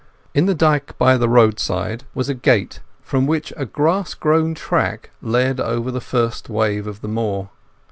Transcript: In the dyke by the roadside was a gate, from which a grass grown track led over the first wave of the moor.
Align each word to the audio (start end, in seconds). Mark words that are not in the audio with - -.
In 0.33 0.47
the 0.47 0.55
dyke 0.55 0.97
by 0.97 1.15
the 1.15 1.29
roadside 1.29 2.05
was 2.15 2.27
a 2.27 2.33
gate, 2.33 2.79
from 3.03 3.27
which 3.27 3.53
a 3.55 3.67
grass 3.67 4.15
grown 4.15 4.55
track 4.55 5.11
led 5.21 5.59
over 5.59 5.91
the 5.91 6.01
first 6.01 6.49
wave 6.49 6.87
of 6.87 7.01
the 7.01 7.07
moor. 7.07 7.51